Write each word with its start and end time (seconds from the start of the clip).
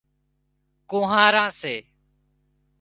ڪونهاران 0.89 1.47
سي 1.61 1.75